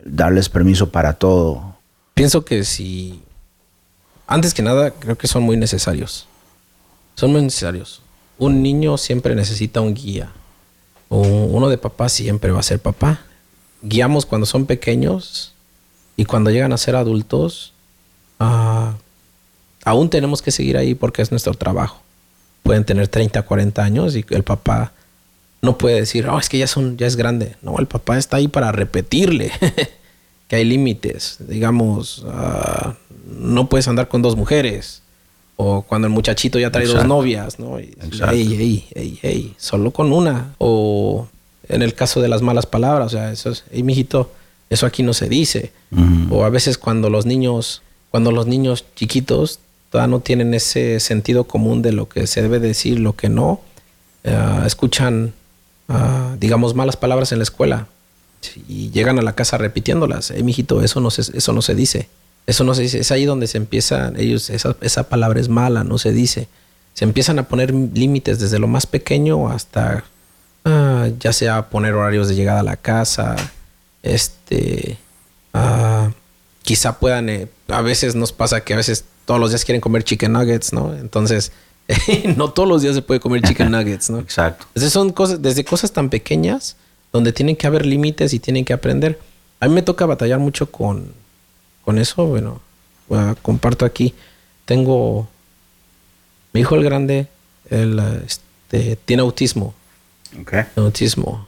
[0.06, 1.76] darles permiso para todo.
[2.14, 3.20] Pienso que si,
[4.26, 6.26] antes que nada, creo que son muy necesarios.
[7.14, 8.00] Son muy necesarios.
[8.38, 10.32] Un niño siempre necesita un guía.
[11.10, 13.20] uno de papá siempre va a ser papá.
[13.82, 15.52] Guiamos cuando son pequeños
[16.16, 17.72] y cuando llegan a ser adultos,
[18.40, 18.94] ah,
[19.84, 22.00] aún tenemos que seguir ahí porque es nuestro trabajo.
[22.62, 24.92] Pueden tener 30, 40 años y el papá
[25.62, 27.56] no puede decir, oh, es que ya, son, ya es grande.
[27.62, 29.52] No, el papá está ahí para repetirle
[30.48, 31.36] que hay límites.
[31.40, 32.94] Digamos, ah,
[33.38, 35.02] no puedes andar con dos mujeres.
[35.56, 37.80] O cuando el muchachito ya trae dos novias, ¿no?
[37.80, 37.96] Y,
[38.28, 40.54] ey, ey, ey, solo con una.
[40.58, 41.28] O
[41.68, 44.30] en el caso de las malas palabras, o sea, eso es, hey, mijito,
[44.70, 45.72] eso aquí no se dice.
[46.30, 51.44] O a veces cuando los niños, cuando los niños chiquitos todavía no tienen ese sentido
[51.44, 53.60] común de lo que se debe decir, lo que no,
[54.24, 55.32] eh, escuchan,
[55.88, 57.86] ah, digamos, malas palabras en la escuela
[58.68, 60.32] y llegan a la casa repitiéndolas.
[60.32, 62.08] Eh, mijito, eso no se, eso no se dice.
[62.46, 62.98] Eso no se dice.
[63.00, 66.48] Es ahí donde se empiezan, ellos, esa, esa palabra es mala, no se dice.
[66.94, 70.04] Se empiezan a poner límites desde lo más pequeño hasta,
[70.64, 73.36] ah, ya sea poner horarios de llegada a la casa,
[74.02, 74.98] este,
[75.54, 76.10] uh,
[76.62, 80.04] quizá puedan, eh, a veces nos pasa que a veces todos los días quieren comer
[80.04, 80.94] chicken nuggets, ¿no?
[80.94, 81.52] Entonces,
[82.36, 84.20] no todos los días se puede comer chicken nuggets, ¿no?
[84.20, 84.66] Exacto.
[84.68, 86.76] Entonces son cosas, desde cosas tan pequeñas
[87.12, 89.18] donde tienen que haber límites y tienen que aprender.
[89.60, 91.12] A mí me toca batallar mucho con,
[91.84, 92.26] con eso.
[92.26, 92.60] Bueno,
[93.42, 94.14] comparto aquí.
[94.64, 95.28] Tengo
[96.52, 97.28] mi hijo el grande,
[97.70, 99.74] él este, tiene autismo.
[100.42, 100.64] Okay.
[100.76, 101.46] Autismo.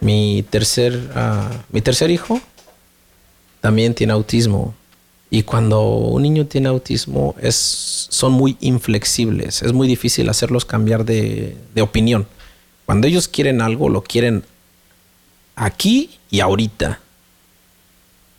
[0.00, 2.40] Mi tercer, ah, mi tercer hijo
[3.60, 4.74] también tiene autismo.
[5.30, 9.62] Y cuando un niño tiene autismo, es, son muy inflexibles.
[9.62, 12.26] Es muy difícil hacerlos cambiar de, opinión.
[12.84, 14.42] Cuando ellos quieren algo, lo quieren
[15.54, 16.98] aquí y ahorita.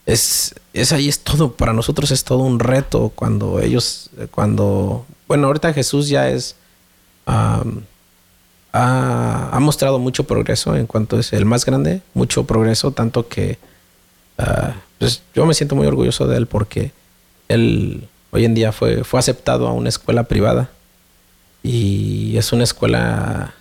[0.05, 1.53] Es, es ahí, es todo.
[1.53, 6.57] Para nosotros es todo un reto cuando ellos, cuando, bueno, ahorita Jesús ya es,
[8.73, 13.57] ha, mostrado mucho progreso en cuanto es el más grande, mucho progreso, tanto que
[14.37, 16.91] ah, pues yo me siento muy orgulloso de él porque
[17.47, 20.69] él hoy en día fue, fue aceptado a una escuela privada
[21.63, 23.53] y es una escuela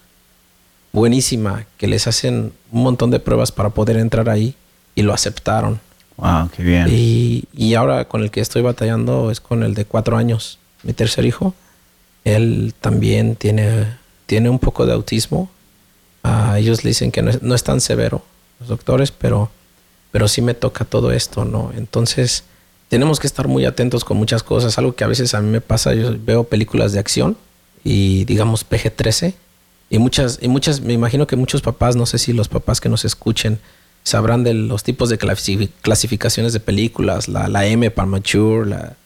[0.93, 4.55] buenísima que les hacen un montón de pruebas para poder entrar ahí
[4.95, 5.81] y lo aceptaron.
[6.17, 6.87] Wow, qué bien.
[6.91, 10.93] Y, y ahora con el que estoy batallando es con el de cuatro años, mi
[10.93, 11.55] tercer hijo.
[12.25, 14.00] Él también tiene
[14.31, 15.51] tiene un poco de autismo.
[16.23, 18.23] a ellos le dicen que no es, tan severo,
[18.61, 19.51] los doctores, pero,
[20.13, 21.73] pero sí me toca todo esto, ¿no?
[21.77, 22.45] Entonces,
[22.89, 24.79] tenemos que estar muy atentos con muchas cosas.
[24.79, 27.37] Algo que a veces a mí me pasa, yo veo películas de acción
[27.83, 29.35] y digamos PG-13
[29.89, 32.89] y muchas, y muchas, me imagino que muchos papás, no sé si los papás que
[32.89, 33.59] nos escuchen,
[34.05, 38.97] sabrán de los tipos de clasificaciones de películas, la, la M para mature, la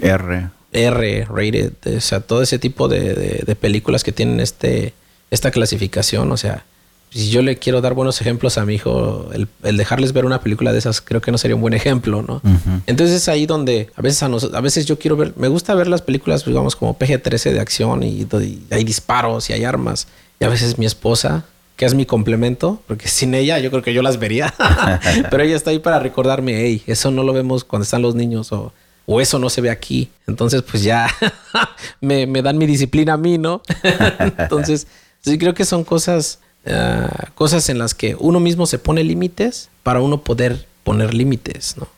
[0.00, 0.50] R.
[0.72, 4.92] R rated, o sea, todo ese tipo de, películas que tienen este,
[5.30, 6.64] esta clasificación, o sea,
[7.10, 10.72] si yo le quiero dar buenos ejemplos a mi hijo, el, dejarles ver una película
[10.72, 12.42] de esas creo que no sería un buen ejemplo, ¿no?
[12.86, 16.02] Entonces es ahí donde a veces, a, veces yo quiero ver, me gusta ver las
[16.02, 20.06] películas, digamos, como PG-13 de acción y, y, hay disparos y hay armas.
[20.38, 23.94] Y a veces mi esposa, que es mi complemento, porque sin ella yo creo que
[23.94, 24.52] yo las vería,
[25.30, 28.52] pero ella está ahí para recordarme, hey, eso no lo vemos cuando están los niños
[28.52, 28.72] o
[29.10, 30.10] o eso no se ve aquí.
[30.26, 31.08] Entonces, pues ya
[32.02, 33.62] me, dan mi disciplina a mí, ¿no?
[34.38, 34.86] Entonces,
[35.22, 39.70] sí creo que son cosas, ah, cosas en las que uno mismo se pone límites
[39.82, 41.88] para uno poder poner límites, ¿no?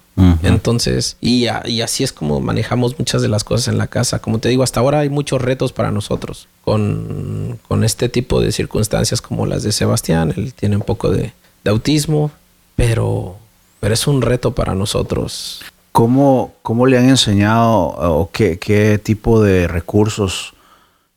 [0.42, 4.18] Entonces, y, y, así es como manejamos muchas de las cosas en la casa.
[4.18, 8.52] Como te digo, hasta ahora hay muchos retos para nosotros con, con este tipo de
[8.52, 10.34] circunstancias como las de Sebastián.
[10.36, 11.32] Él tiene un poco de,
[11.64, 12.30] de autismo,
[12.76, 13.38] pero,
[13.80, 19.66] pero es un reto para nosotros ¿Cómo, ¿Cómo, le han enseñado o qué, tipo de
[19.66, 20.54] recursos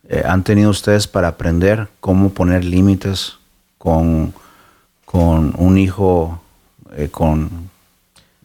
[0.09, 3.37] eh, han tenido ustedes para aprender cómo poner límites
[3.77, 4.33] con,
[5.05, 6.41] con un hijo
[6.95, 7.69] eh, con,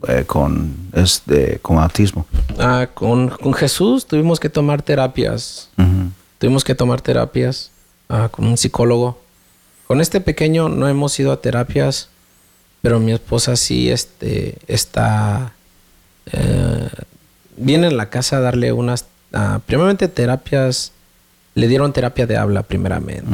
[0.07, 2.27] eh, con, este, con autismo?
[2.59, 5.71] Ah, con, con Jesús tuvimos que tomar terapias.
[6.39, 7.71] Tuvimos que tomar terapias
[8.09, 9.19] ah, con un psicólogo.
[9.87, 12.11] Con este pequeño no hemos ido a terapias,
[12.83, 15.55] pero mi esposa sí este, está...
[16.33, 16.89] Eh,
[17.57, 19.07] viene en la casa a darle unas...
[19.33, 20.93] Uh, primeramente terapias...
[21.55, 23.25] Le dieron terapia de habla primeramente.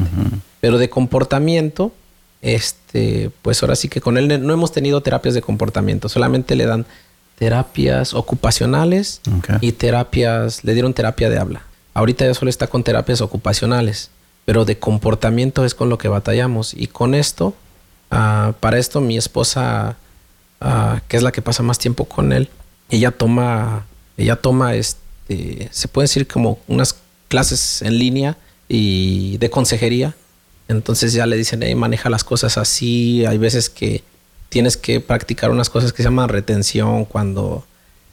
[0.60, 1.92] Pero de comportamiento,
[2.40, 6.08] este, pues ahora sí que con él no hemos tenido terapias de comportamiento.
[6.08, 6.86] Solamente le dan
[7.38, 9.20] terapias ocupacionales
[9.60, 10.64] y terapias...
[10.64, 11.62] Le dieron terapia de habla.
[11.92, 14.10] Ahorita ya solo está con terapias ocupacionales
[14.44, 16.74] pero de comportamiento es con lo que batallamos.
[16.74, 17.54] Y con esto,
[18.10, 19.96] uh, para esto mi esposa,
[20.60, 22.50] uh, que es la que pasa más tiempo con él,
[22.96, 26.96] ella toma, ella toma, este, se puede decir como unas
[27.28, 28.36] clases en línea
[28.68, 30.14] y de consejería.
[30.68, 33.26] Entonces ya le dicen, hey, maneja las cosas así.
[33.26, 34.02] Hay veces que
[34.48, 37.04] tienes que practicar unas cosas que se llaman retención.
[37.04, 37.66] Cuando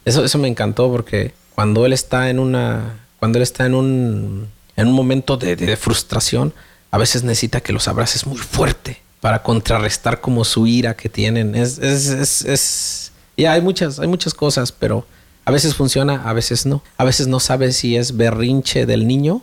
[0.06, 4.50] eso, eso me encantó porque cuando él está en una, cuando él está en un
[4.76, 6.54] en un momento de, frustración,
[6.91, 11.56] a veces necesita que los abraces muy fuerte para contrarrestar como su ira que tienen.
[11.56, 13.01] Es, es, es, es...
[13.41, 15.06] ya hay muchas, hay muchas cosas, pero
[15.45, 16.82] a veces funciona, a veces no.
[16.97, 19.41] A veces no sabe si es berrinche del niño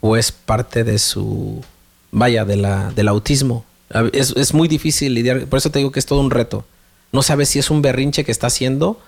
[0.00, 1.62] o es parte de su,
[2.10, 3.64] vaya, de la, del autismo.
[4.12, 6.64] Es, es muy difícil lidiar, por eso te digo que es todo un reto.
[7.12, 8.98] No sabes si es un berrinche que está haciendo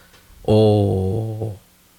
[0.44, 1.57] o,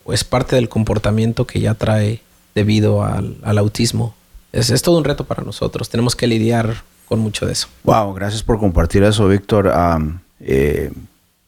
[0.07, 2.21] es parte del comportamiento que ya trae
[2.55, 4.15] debido al, autismo.
[4.53, 5.89] Es, es, todo un reto para nosotros.
[5.89, 7.67] Tenemos que lidiar con mucho de eso.
[7.83, 9.71] Wow, gracias por compartir eso, Víctor.
[10.39, 10.91] Eh,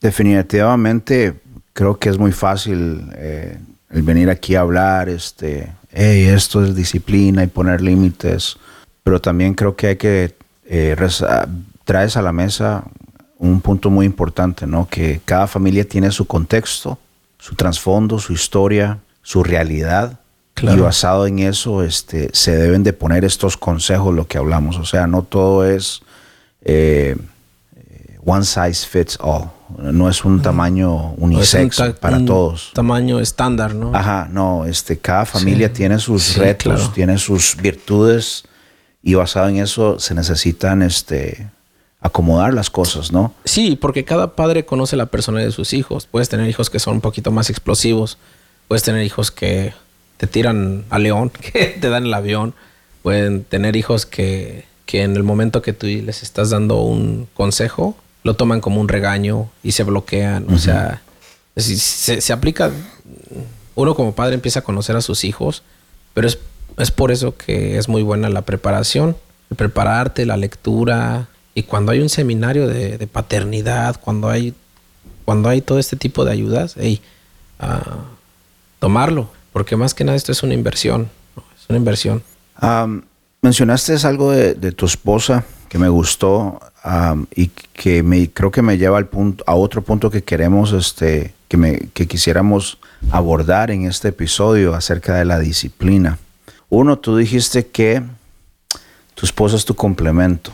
[0.00, 1.34] definitivamente
[1.72, 3.58] creo que es muy fácil eh,
[3.90, 8.56] el venir aquí a hablar, este, hey, esto es disciplina y poner límites,
[9.02, 10.34] pero también creo que hay que
[10.66, 10.96] eh,
[11.84, 12.84] traes a la mesa
[13.38, 14.86] un punto muy importante, ¿no?
[14.88, 16.98] Que cada familia tiene su contexto,
[17.38, 20.20] su trasfondo, su historia, su realidad
[20.62, 24.76] y basado en eso, este, se deben de poner estos consejos, lo que hablamos.
[24.76, 26.02] O sea, no todo es
[26.62, 27.16] eh,
[28.24, 29.50] one size fits all.
[29.78, 32.70] No es un tamaño unisex para todos.
[32.74, 33.94] Tamaño estándar, ¿no?
[33.94, 34.64] Ajá, no.
[34.66, 38.44] Este, cada familia tiene sus retos, tiene sus virtudes
[39.02, 41.50] y basado en eso se necesitan, este,
[42.00, 43.34] acomodar las cosas, ¿no?
[43.44, 46.06] Sí, porque cada padre conoce la persona de sus hijos.
[46.06, 48.18] Puedes tener hijos que son un poquito más explosivos.
[48.68, 49.74] Puedes tener hijos que
[50.16, 52.54] te tiran a león, que te dan el avión.
[53.02, 57.96] Pueden tener hijos que, que en el momento que tú les estás dando un consejo,
[58.22, 60.52] lo toman como un regaño y se bloquean.
[60.52, 61.02] O sea,
[61.56, 62.70] se, se, aplica.
[63.74, 65.62] Uno como padre empieza a conocer a sus hijos,
[66.14, 66.38] pero es,
[66.76, 69.16] es por eso que es muy buena la preparación,
[69.50, 71.28] el prepararte, la lectura.
[71.54, 74.54] Y cuando hay un seminario de, de paternidad, cuando hay,
[75.24, 77.00] cuando hay todo este tipo de ayudas, hey,
[77.60, 78.00] uh,
[78.78, 82.22] tomarlo porque más que nada esto es una inversión, es una inversión.
[83.42, 86.60] mencionaste algo de, tu esposa que me gustó
[87.34, 91.34] y que me, creo que me lleva al punto, a otro punto que queremos, este,
[91.48, 92.78] que, me, que quisiéramos
[93.10, 96.18] abordar en este episodio acerca de la disciplina.
[96.68, 98.02] Uno, tú dijiste que
[99.14, 100.52] tu esposa es tu complemento.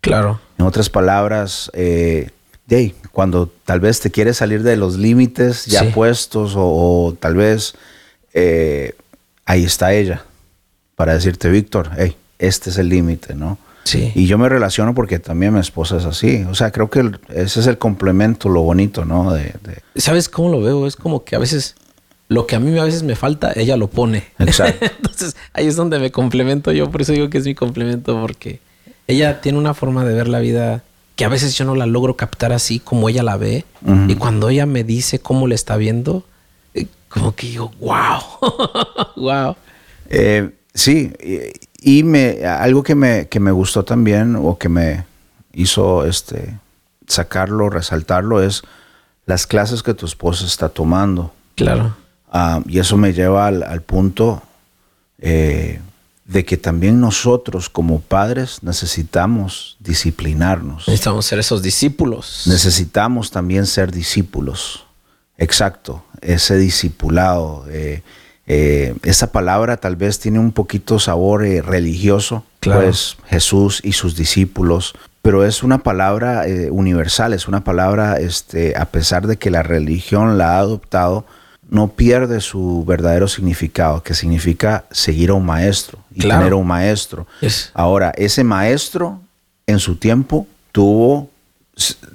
[0.00, 0.40] Claro.
[0.58, 2.30] En otras palabras, eh,
[3.10, 7.74] cuando tal vez te quieres salir de los límites ya puestos o, tal vez
[8.32, 8.94] eh,
[9.44, 10.24] ahí está ella
[10.96, 13.58] para decirte, Víctor, hey, este es el límite, ¿no?
[13.84, 14.12] Sí.
[14.14, 16.44] Y yo me relaciono porque también mi esposa es así.
[16.48, 19.32] O sea, creo que ese es el complemento, lo bonito, ¿no?
[19.32, 19.52] De,
[19.96, 20.86] ¿Sabes cómo lo veo?
[20.86, 21.74] Es como que a veces
[22.28, 24.24] lo que a mí a veces me falta, ella lo pone.
[24.38, 24.86] Exacto.
[24.96, 26.90] Entonces ahí es donde me complemento yo.
[26.90, 28.60] Por eso digo que es mi complemento, porque
[29.06, 30.84] ella tiene una forma de ver la vida
[31.16, 33.64] que a veces yo no la logro captar así como ella la ve.
[34.08, 36.24] Y cuando ella me dice cómo le está viendo,
[37.08, 38.20] como que digo, wow,
[39.16, 39.56] wow.
[40.14, 41.10] Eh, sí,
[41.82, 45.04] y, me, algo que me, que me gustó también o que me
[45.52, 46.58] hizo este,
[47.06, 48.62] sacarlo, resaltarlo, es
[49.26, 51.32] las clases que tu esposa está tomando.
[51.54, 51.96] Claro.
[52.30, 54.42] Ah, y eso me lleva al, punto
[55.18, 55.80] eh,
[56.24, 60.88] de que también nosotros como padres necesitamos disciplinarnos.
[60.88, 62.44] Necesitamos ser esos discípulos.
[62.46, 64.84] Necesitamos también ser discípulos.
[65.36, 67.66] Exacto, ese discipulado.
[67.68, 68.02] Eh,
[68.46, 74.16] eh, esa palabra tal vez tiene un poquito sabor eh, religioso, pues Jesús y sus
[74.16, 79.62] discípulos, pero es una palabra universal, es una palabra, este, a pesar de que la
[79.62, 81.24] religión la ha adoptado,
[81.68, 87.26] no pierde su verdadero significado, que significa seguir a un maestro y tener un maestro.
[87.72, 89.20] Ahora, ese maestro
[89.66, 91.30] en su tiempo tuvo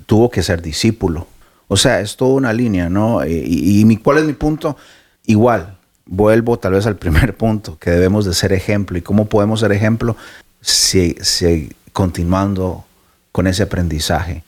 [0.05, 1.27] tuvo que ser discípulo.
[1.67, 3.25] O sea, es toda una línea, ¿no?
[3.25, 4.77] Y, mi, cuál es mi punto?
[5.25, 5.76] Igual,
[6.07, 8.97] vuelvo tal vez al primer punto, que debemos de ser ejemplo.
[8.97, 10.15] ¿Y cómo podemos ser ejemplo?
[10.61, 12.85] Si, si continuando
[13.31, 14.43] con ese aprendizaje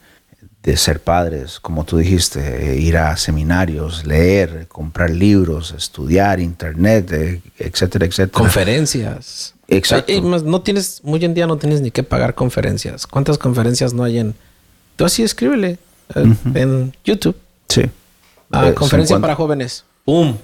[0.64, 7.42] de ser padres, como tú dijiste, ir a seminarios, leer, comprar libros, estudiar, internet, eh,
[7.58, 8.38] etcétera, etcétera.
[8.38, 9.54] Conferencias.
[9.68, 10.12] Exacto.
[10.22, 13.08] no tienes, hoy en día no tienes ni que pagar conferencias.
[13.08, 14.36] ¿Cuántas conferencias no hay en...
[14.96, 15.78] Tú así escríbele
[16.16, 17.38] eh, en YouTube.
[17.70, 17.84] Sí.
[18.52, 19.86] Ah, conferencia para jóvenes.
[20.04, 20.36] ¡Pum!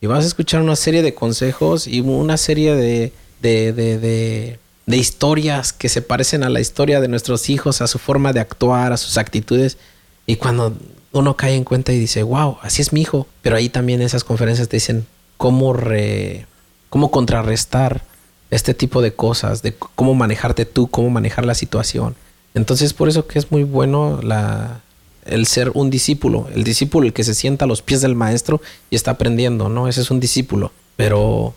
[0.00, 4.96] Y vas a escuchar una serie de consejos y una serie de, de, de de
[4.96, 8.92] historias que se parecen a la historia de nuestros hijos, a su forma de actuar,
[8.92, 9.78] a sus actitudes.
[10.26, 10.76] Y cuando
[11.12, 13.26] uno cae en cuenta y dice, wow, así es mi hijo.
[13.42, 15.06] Pero ahí también esas conferencias te dicen
[15.36, 16.46] cómo, re,
[16.88, 18.02] cómo contrarrestar
[18.50, 22.14] este tipo de cosas, de cómo manejarte tú, cómo manejar la situación.
[22.54, 24.82] Entonces, por eso que es muy bueno la,
[25.26, 26.48] el ser un discípulo.
[26.54, 28.60] El discípulo, el que se sienta a los pies del maestro
[28.90, 29.88] y está aprendiendo, ¿no?
[29.88, 30.72] Ese es un discípulo.
[30.96, 31.54] Pero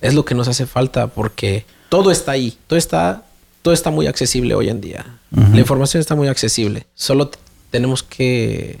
[0.00, 3.24] es lo que nos hace falta porque todo está ahí, todo está,
[3.62, 5.18] todo está muy accesible hoy en día.
[5.30, 6.86] La información está muy accesible.
[6.94, 7.30] Solo
[7.70, 8.78] tenemos que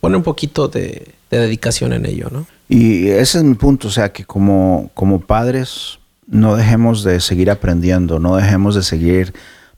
[0.00, 2.46] poner un poquito de, dedicación en ello, ¿no?
[2.68, 7.50] Y ese es mi punto, o sea, que como, como padres no dejemos de seguir
[7.50, 9.34] aprendiendo, no dejemos de seguir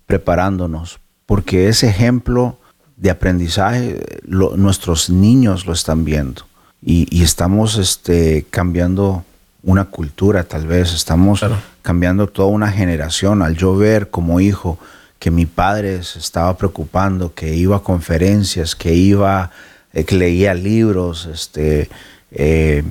[0.06, 2.58] preparándonos, porque ese ejemplo
[2.96, 6.42] de aprendizaje nuestros niños lo están viendo
[6.84, 9.24] y, estamos este, cambiando
[9.62, 11.44] una cultura tal vez, estamos
[11.82, 13.42] cambiando toda una generación.
[13.42, 14.78] Al yo ver como hijo
[15.18, 19.52] que mi padre se estaba preocupando, que iba a conferencias, que iba,
[19.92, 21.88] eh, que leía libros, este,
[22.32, 22.82] eh,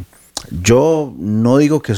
[0.50, 1.94] yo no digo que,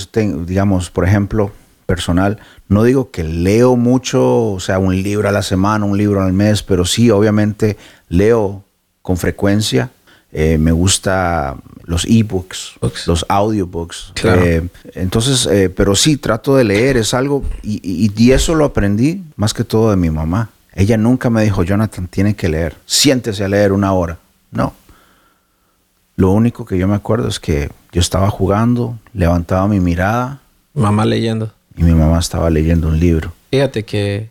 [0.46, 1.52] digamos, por ejemplo,
[1.94, 6.24] personal, no digo que leo mucho, o sea, un libro a la semana, un libro
[6.24, 7.78] al mes, pero sí, obviamente,
[8.10, 8.64] leo
[9.04, 9.92] con frecuencia.
[10.32, 14.14] Eh, me gusta los ebooks, los audiobooks.
[14.24, 19.22] Eh, entonces, eh, pero sí, trato de leer, es algo, y, y, eso lo aprendí
[19.36, 20.50] más que todo de mi mamá.
[20.74, 24.18] Ella nunca me dijo, Jonathan, tiene que leer, siéntese a leer una hora.
[24.50, 24.74] No.
[26.16, 30.40] Lo único que yo me acuerdo es que yo estaba jugando, levantaba mi mirada.
[30.74, 31.52] Mamá leyendo.
[31.76, 33.34] Y mi mamá estaba leyendo un libro.
[33.52, 34.30] Fíjate que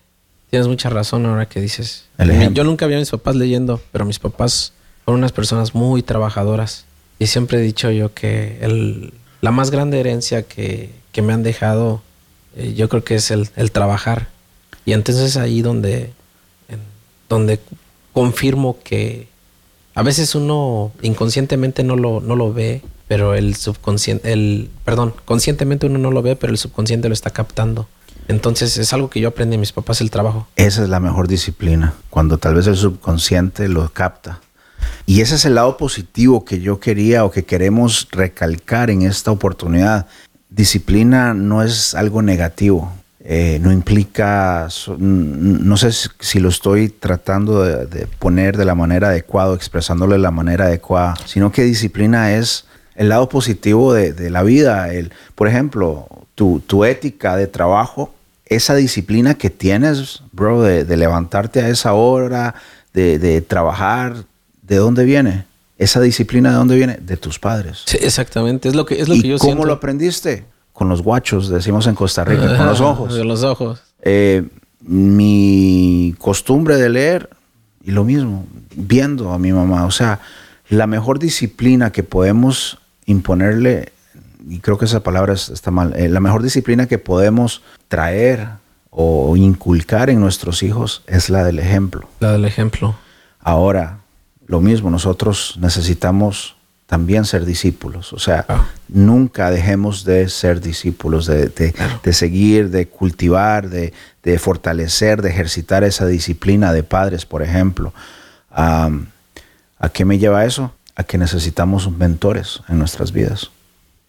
[0.50, 2.06] tienes mucha razón ahora que dices.
[2.52, 4.72] yo nunca vi a mis papás leyendo, pero mis papás
[5.04, 6.84] fueron unas personas muy trabajadoras
[7.18, 11.42] y siempre he dicho yo que el, la más grande herencia que, que me han
[11.42, 12.02] dejado,
[12.56, 14.28] eh, yo creo que es el, el, trabajar.
[14.84, 16.12] Y entonces ahí donde,
[17.28, 17.60] donde
[18.12, 19.28] confirmo que
[19.94, 25.86] a veces uno inconscientemente no lo, no lo ve, pero el subconsciente, el, perdón, conscientemente
[25.86, 27.86] uno no lo ve, pero el subconsciente lo está captando.
[28.28, 30.46] Entonces es algo que yo aprendí de mis papás, el trabajo.
[30.56, 34.40] Esa es la mejor disciplina, cuando tal vez el subconsciente lo capta.
[35.06, 39.30] Y ese es el lado positivo que yo quería o que queremos recalcar en esta
[39.30, 40.06] oportunidad.
[40.48, 42.92] Disciplina no es algo negativo,
[43.24, 49.54] eh, no implica, no sé si lo estoy tratando de, poner de la manera adecuada,
[49.54, 54.92] expresándolo de la manera adecuada, sino que disciplina es el lado positivo de, la vida.
[54.92, 58.12] El, por ejemplo, tu, tu, ética de trabajo,
[58.46, 62.54] esa disciplina que tienes, bro, de, de levantarte a esa hora,
[62.92, 64.24] de, trabajar
[64.62, 65.44] ¿De dónde viene?
[65.76, 66.96] Esa disciplina de dónde viene?
[67.02, 67.82] De tus padres.
[67.84, 68.68] Sí, exactamente.
[68.68, 70.44] Es lo que, es lo que yo ¿Cómo lo aprendiste?
[70.82, 73.16] Con los guachos, decimos en Costa Rica, con los ojos.
[73.16, 73.80] Con los ojos.
[74.02, 74.42] Eh,
[74.80, 77.30] mi costumbre de leer,
[77.84, 79.86] y lo mismo, viendo a mi mamá.
[79.86, 80.18] O sea,
[80.68, 83.92] la mejor disciplina que podemos imponerle,
[84.48, 88.48] y creo que esa palabra está mal, eh, la mejor disciplina que podemos traer
[88.90, 92.08] o inculcar en nuestros hijos es la del ejemplo.
[92.18, 92.96] La del ejemplo.
[93.38, 94.00] Ahora,
[94.48, 96.56] lo mismo, nosotros necesitamos
[96.92, 98.12] también ser discípulos.
[98.12, 98.66] O sea, ah.
[98.86, 101.72] nunca dejemos de ser discípulos, de,
[102.12, 103.94] seguir, de cultivar, de,
[104.38, 107.94] fortalecer, de ejercitar esa disciplina de padres, por ejemplo.
[108.50, 108.90] ¿A
[109.94, 110.74] qué me lleva eso?
[110.94, 113.50] A que necesitamos mentores en nuestras vidas.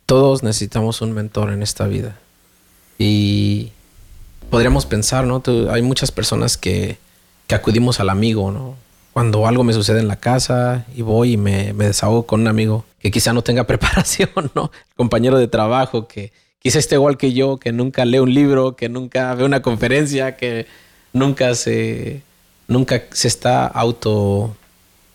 [0.05, 2.17] Todos necesitamos un mentor en esta vida.
[2.97, 3.71] Y
[4.49, 5.41] podríamos pensar, ¿no?
[5.71, 6.97] hay muchas personas que,
[7.47, 8.75] que acudimos al amigo, ¿no?
[9.13, 12.83] Cuando algo me sucede en la casa y voy y me, desahogo con un amigo
[12.99, 14.71] que quizá no tenga preparación, ¿no?
[14.95, 18.89] Compañero de trabajo que quizá esté igual que yo, que nunca lee un libro, que
[18.89, 20.65] nunca ve una conferencia, que
[21.13, 22.23] nunca se,
[22.67, 24.55] nunca se está auto...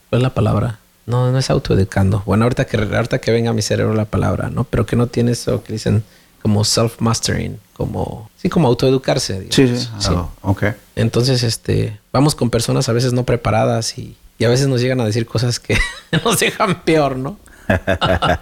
[0.08, 0.78] ¿Cuál es la palabra?
[1.04, 2.22] No, no es autoeducando.
[2.24, 4.64] Bueno, ahorita que, ahorita que venga a mi cerebro la palabra, ¿no?
[4.64, 6.02] Pero que no tiene eso que dicen
[6.42, 9.48] como self-mastering, como, sí, como autoeducarse.
[9.50, 10.10] Sí, sí, sí.
[10.10, 10.64] Oh, ok.
[10.96, 15.00] Entonces, este, vamos con personas a veces no preparadas y, y a veces nos llegan
[15.00, 15.76] a decir cosas que
[16.24, 17.38] nos dejan peor, ¿no?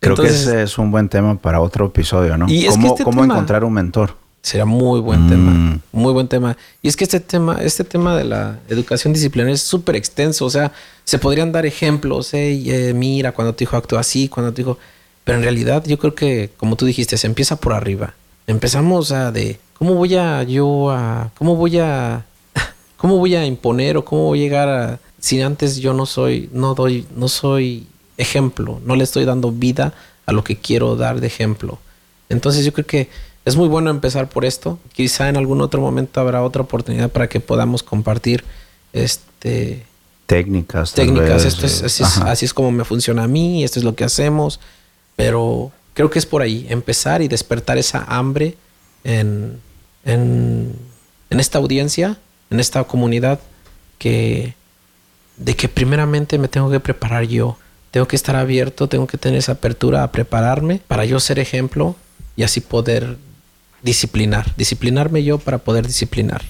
[0.00, 2.46] Creo que ese es un buen tema para otro episodio, ¿no?
[2.48, 4.14] Y ¿Cómo, este cómo encontrar un mentor?
[4.42, 5.80] Será muy buen tema, mm.
[5.90, 6.56] muy buen tema.
[6.80, 10.44] Y es que este tema, este tema de la educación disciplinaria es súper extenso.
[10.44, 10.70] O sea,
[11.02, 12.32] se podrían dar ejemplos.
[12.32, 14.78] Eh, mira, cuando tu hijo actúa así, cuando tu hijo.
[15.26, 18.14] Pero en realidad, yo creo que, como tú dijiste, se empieza por arriba.
[18.46, 22.24] Empezamos a de cómo voy a yo a, cómo voy a,
[22.96, 26.48] cómo voy a imponer o cómo voy a llegar a, si antes yo no soy,
[26.52, 29.94] no doy, no soy ejemplo, no le estoy dando vida
[30.26, 31.80] a lo que quiero dar de ejemplo.
[32.28, 33.08] Entonces yo creo que
[33.44, 34.78] es muy bueno empezar por esto.
[34.92, 38.44] Quizá en algún otro momento habrá otra oportunidad para que podamos compartir
[38.92, 39.86] este
[40.26, 40.92] técnicas.
[40.92, 44.60] Técnicas, esto es, así, es, como me funciona a mí, esto es lo que hacemos.
[45.16, 48.56] Pero creo que es por ahí, empezar y despertar esa hambre
[49.04, 49.60] en,
[50.04, 50.74] en,
[51.30, 52.18] en esta audiencia,
[52.50, 53.40] en esta comunidad,
[53.98, 54.54] que
[55.36, 57.58] de que primeramente me tengo que preparar yo
[57.96, 61.96] tengo que estar abierto, tengo que tener esa apertura a prepararme para yo ser ejemplo
[62.36, 63.16] y así poder
[63.82, 66.42] disciplinar, disciplinarme yo para poder disciplinar.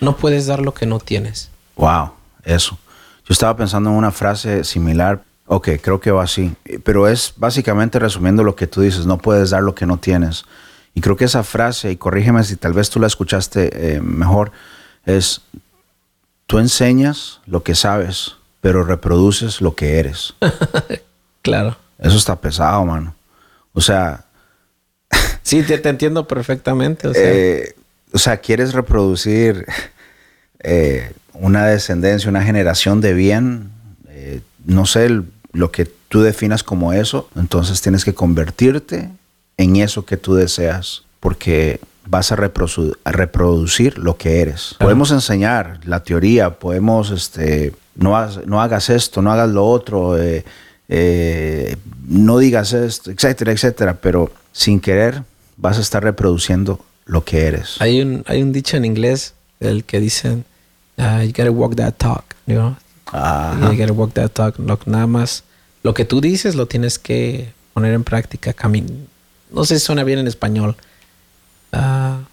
[0.00, 1.48] No puedes dar lo que no tienes.
[1.76, 2.10] Wow,
[2.42, 2.76] eso.
[3.24, 5.22] Yo estaba pensando en una frase similar.
[5.52, 6.54] Ok, creo que va así.
[6.84, 10.44] Pero es básicamente resumiendo lo que tú dices, no puedes dar lo que no tienes.
[10.94, 14.52] Y creo que esa frase, y corrígeme si tal vez tú la escuchaste eh, mejor,
[15.06, 15.40] es,
[16.46, 20.34] tú enseñas lo que sabes, pero reproduces lo que eres.
[21.42, 21.76] claro.
[21.98, 23.16] Eso está pesado, mano.
[23.72, 24.26] O sea...
[25.42, 27.08] sí, te, entiendo perfectamente.
[27.08, 27.74] O sea, eh,
[28.12, 29.66] o sea quieres reproducir
[30.60, 33.72] eh, una descendencia, una generación de bien.
[34.64, 35.06] No sé
[35.52, 37.28] lo que tú definas como eso.
[37.36, 39.10] Entonces tienes que convertirte
[39.56, 41.02] en eso que tú deseas.
[41.20, 41.80] Porque
[42.10, 44.74] vas a, reproducir lo que eres.
[44.78, 50.44] Podemos enseñar la teoría, podemos este, no, no hagas esto, no hagas lo otro, eh,
[50.88, 51.76] eh,
[52.08, 55.22] no digas esto, etcétera, etcétera, pero sin querer
[55.56, 57.76] vas a estar reproduciendo lo que eres.
[57.80, 60.44] Hay un, hay un dicho en inglés, el que dicen,
[60.98, 62.76] uh, you gotta walk that talk, you know?
[63.12, 64.58] You gotta walk that talk.
[64.86, 65.44] nada más,
[65.82, 68.54] lo que tú dices lo tienes que poner en práctica.
[69.50, 70.76] no sé si suena bien en español.
[71.72, 72.24] Uh,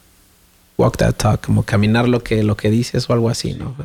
[0.77, 3.75] walk that talk, como caminar lo que, lo que dices o algo así, ¿no?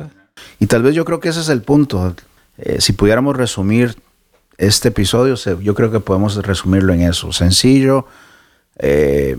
[0.59, 2.15] Y tal vez yo creo que ese es el punto.
[2.57, 3.95] Eh, si pudiéramos resumir
[4.57, 7.31] este episodio, yo creo que podemos resumirlo en eso.
[7.31, 8.05] Sencillo,
[8.77, 9.37] eh,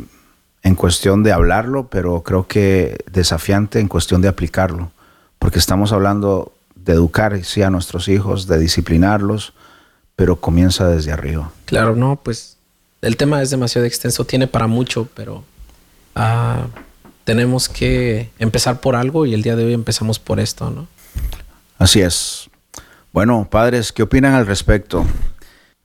[0.62, 4.90] en cuestión de hablarlo, pero creo que desafiante en cuestión de aplicarlo.
[5.38, 6.52] Porque estamos hablando
[6.84, 9.54] de educar sí, a nuestros hijos, de disciplinarlos,
[10.16, 11.50] pero comienza desde arriba.
[11.64, 12.56] Claro, no, pues
[13.02, 15.44] el tema es demasiado extenso, tiene para mucho, pero
[16.14, 16.66] ah,
[17.24, 20.86] tenemos que empezar por algo y el día de hoy empezamos por esto, ¿no?
[21.78, 22.48] Así es.
[23.12, 25.04] Bueno, padres, ¿qué opinan al respecto?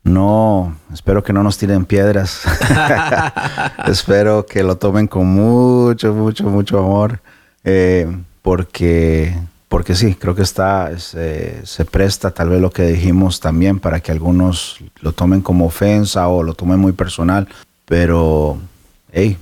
[0.03, 2.41] No, espero que no nos tiren piedras.
[3.87, 7.21] espero que lo tomen con mucho, mucho, mucho amor.
[7.63, 8.07] Eh,
[8.41, 9.35] porque,
[9.69, 14.01] porque sí, creo que está, se, se, presta tal vez lo que dijimos también para
[14.01, 17.47] que algunos lo tomen como ofensa o lo tomen muy personal.
[17.85, 18.57] Pero,
[19.11, 19.37] hey,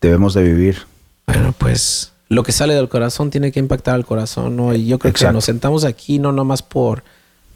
[0.00, 0.92] debemos de vivir
[1.26, 4.74] bueno, pues lo que sale del corazón tiene que impactar al corazón, ¿no?
[4.74, 7.04] Y yo creo que nos sentamos aquí no nomás por,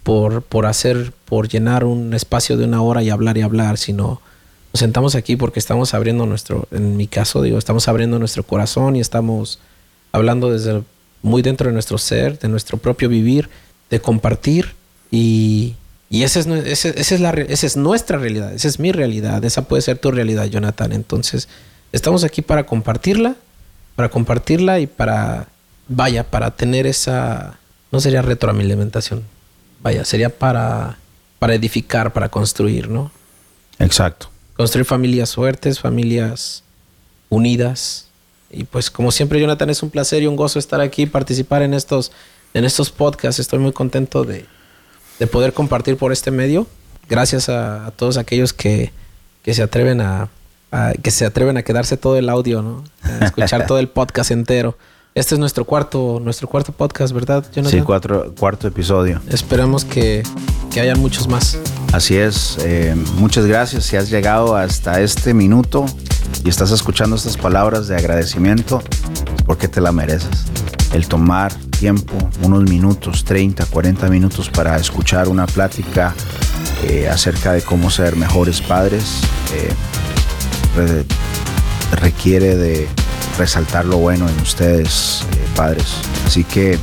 [0.03, 4.21] por, por hacer, por llenar un espacio de una hora y hablar y hablar, sino
[4.73, 8.95] nos sentamos aquí porque estamos abriendo nuestro, en mi caso digo, estamos abriendo nuestro corazón
[8.95, 9.59] y estamos
[10.11, 10.83] hablando desde
[11.27, 13.49] muy dentro de nuestro ser, de nuestro propio vivir,
[13.89, 14.73] de compartir
[15.11, 15.75] y,
[16.09, 19.67] y esa es, esa, es la, esa es nuestra realidad, esa es mi realidad, esa
[19.67, 20.91] puede ser tu realidad, Jonathan.
[20.91, 21.47] Entonces,
[21.91, 23.35] estamos aquí para compartirla
[23.97, 25.47] para compartirla y para,
[25.87, 27.57] vaya, para tener esa,
[27.91, 29.23] no sería retroalimentación,
[29.81, 30.99] vaya, sería para,
[31.39, 33.11] para edificar, para construir, ¿no?
[33.79, 34.29] Exacto.
[34.55, 36.63] Construir familias fuertes, familias
[37.29, 38.06] unidas.
[38.49, 41.73] Y pues como siempre, Jonathan, es un placer y un gozo estar aquí, participar en
[41.73, 42.11] estos,
[42.53, 43.39] en estos podcasts.
[43.39, 44.45] Estoy muy contento de,
[45.19, 46.67] de poder compartir por este medio.
[47.09, 48.91] Gracias a, a todos aquellos que,
[49.43, 50.29] que se atreven a,
[51.01, 52.83] que se atreven a quedarse todo el audio, ¿no?
[53.01, 54.77] A escuchar todo el podcast entero.
[55.15, 59.19] Este es nuestro cuarto, nuestro cuarto podcast, ¿verdad, Sí, cuatro, cuarto episodio.
[59.29, 60.21] Esperamos que,
[60.71, 61.57] que hayan muchos más.
[61.91, 62.57] Así es.
[62.59, 65.85] Eh, muchas gracias si has llegado hasta este minuto
[66.43, 68.81] y estás escuchando estas palabras de agradecimiento
[69.45, 70.45] porque te la mereces.
[70.93, 76.13] El tomar tiempo, unos minutos, 30, 40 minutos para escuchar una plática
[76.83, 79.21] eh, acerca de cómo ser mejores padres.
[79.53, 81.03] Eh,
[82.01, 82.87] requiere de
[83.37, 85.95] resaltar lo bueno en ustedes, eh, padres.
[86.25, 86.77] Así que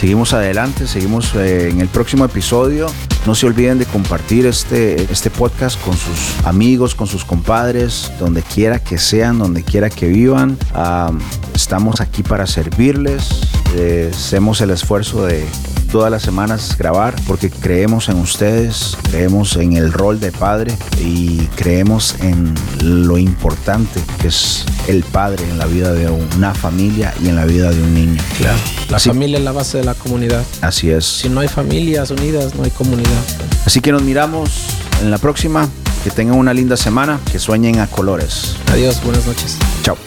[0.00, 2.86] seguimos adelante, seguimos eh, en el próximo episodio.
[3.26, 8.42] No se olviden de compartir este, este podcast con sus amigos, con sus compadres, donde
[8.42, 10.56] quiera que sean, donde quiera que vivan.
[11.54, 13.42] estamos aquí para servirles.
[13.76, 15.46] Eh, hacemos el esfuerzo de
[15.90, 21.38] todas las semanas grabar porque creemos en ustedes, creemos en el rol de padre y
[21.56, 27.28] creemos en lo importante que es el padre en la vida de una familia y
[27.28, 28.22] en la vida de un niño.
[28.38, 28.58] Claro.
[28.88, 30.44] La familia es la base de la comunidad.
[30.60, 31.04] Así es.
[31.04, 33.10] Si no hay familias unidas, no hay comunidad.
[33.66, 34.50] Así que nos miramos
[35.02, 35.68] en la próxima.
[36.04, 38.56] Que tengan una linda semana, que sueñen a colores.
[38.72, 39.58] Adiós, buenas noches.
[39.82, 39.98] Chao.